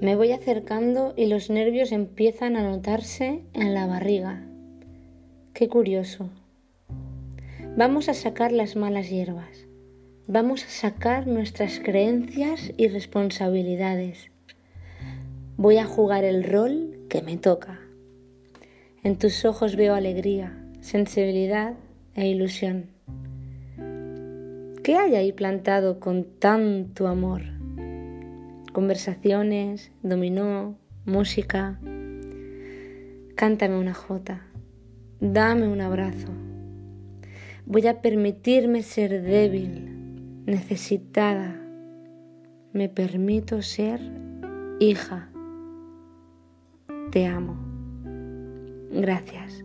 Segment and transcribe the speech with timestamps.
[0.00, 4.42] Me voy acercando y los nervios empiezan a notarse en la barriga.
[5.54, 6.28] Qué curioso.
[7.78, 9.66] Vamos a sacar las malas hierbas.
[10.26, 14.30] Vamos a sacar nuestras creencias y responsabilidades.
[15.56, 17.80] Voy a jugar el rol que me toca.
[19.02, 21.72] En tus ojos veo alegría, sensibilidad
[22.14, 22.90] e ilusión.
[24.82, 27.55] ¿Qué hay ahí plantado con tanto amor?
[28.76, 30.76] Conversaciones, dominó,
[31.06, 31.80] música.
[33.34, 34.48] Cántame una jota,
[35.18, 36.28] dame un abrazo.
[37.64, 41.58] Voy a permitirme ser débil, necesitada.
[42.74, 43.98] Me permito ser
[44.78, 45.30] hija.
[47.12, 47.56] Te amo.
[48.92, 49.64] Gracias.